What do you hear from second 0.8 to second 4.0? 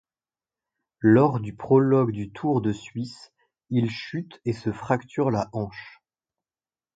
Lors du prologue du Tour de Suisse, il